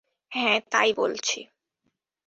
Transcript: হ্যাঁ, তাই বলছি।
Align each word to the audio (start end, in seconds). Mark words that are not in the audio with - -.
হ্যাঁ, 0.31 0.57
তাই 0.71 0.89
বলছি। 0.93 1.39